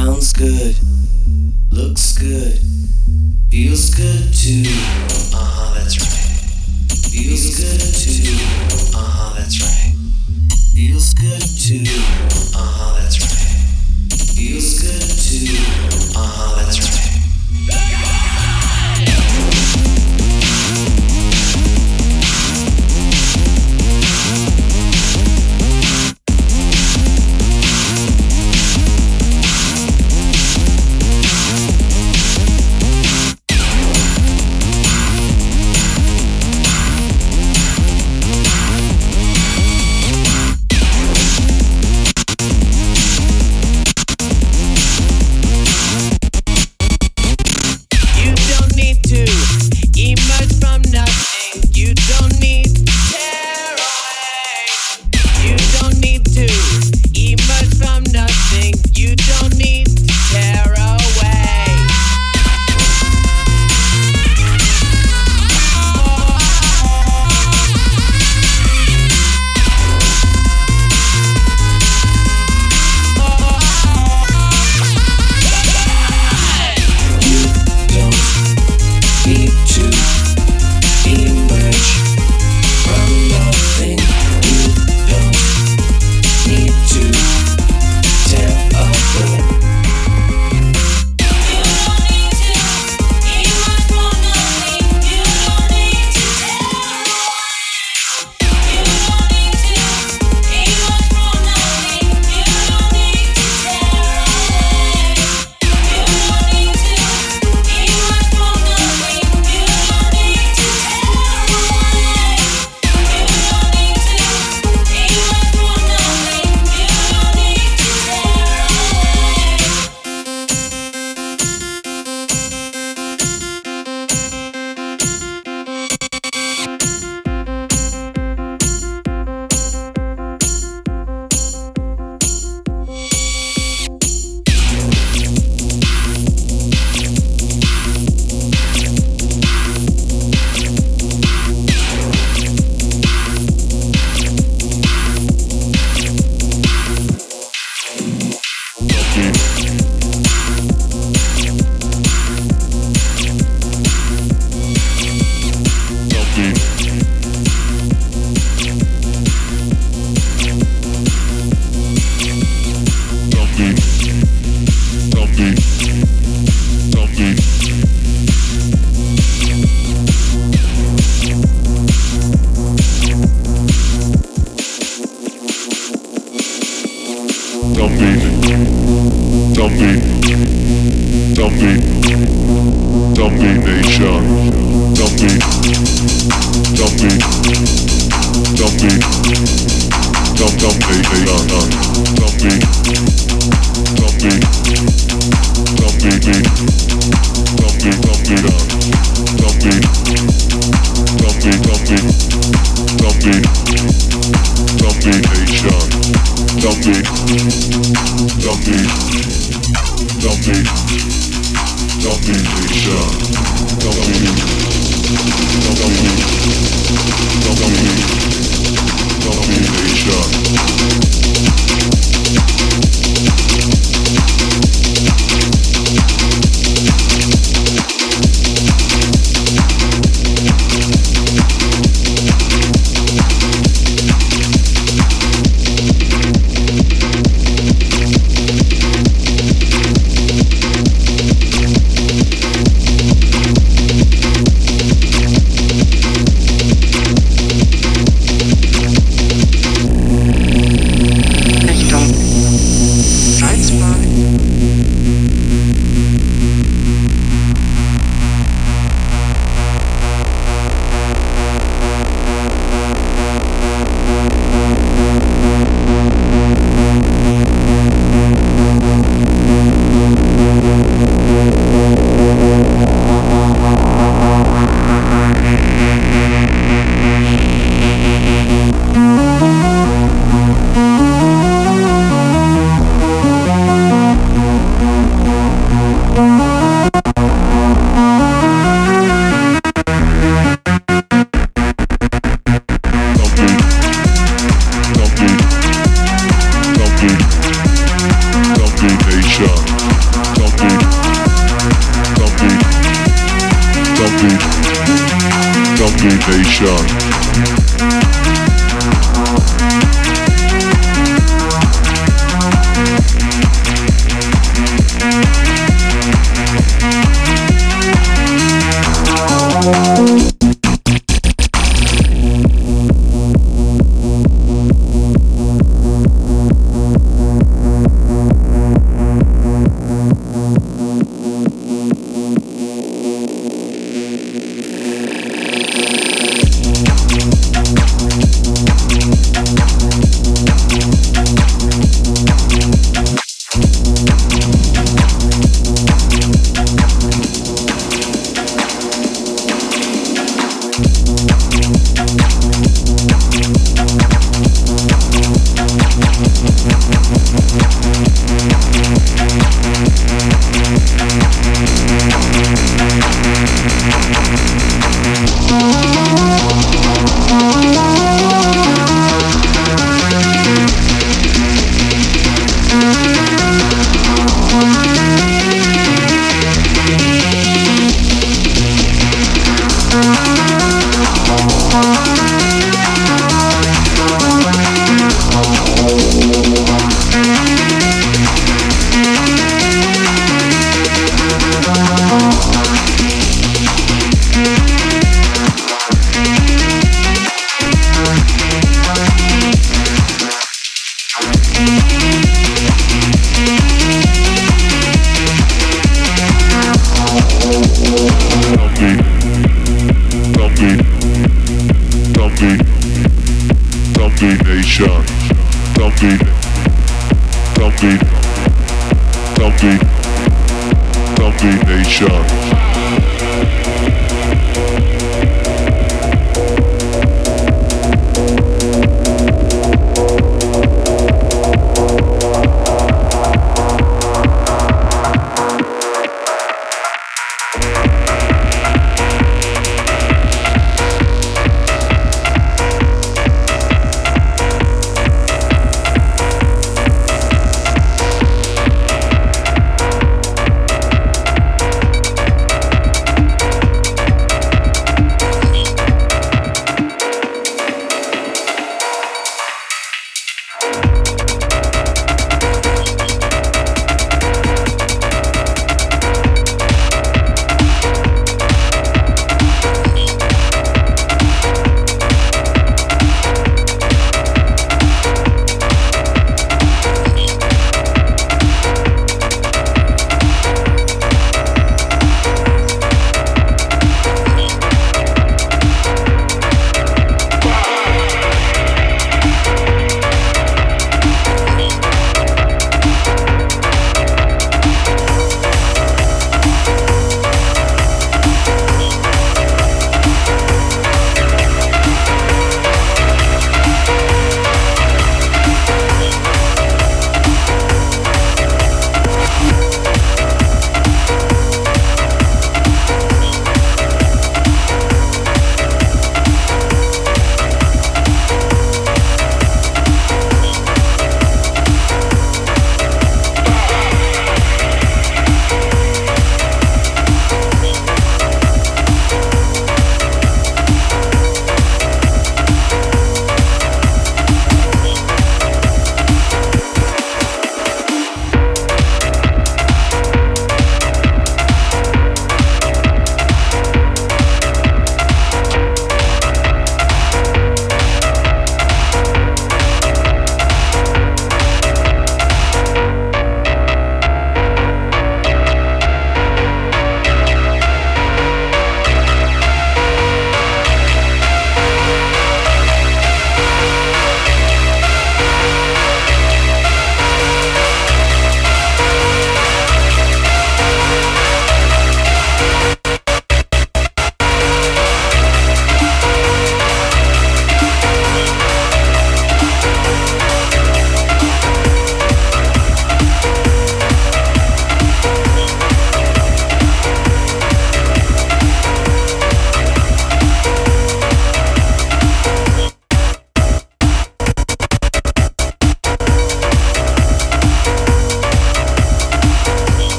[0.00, 0.76] Sounds good.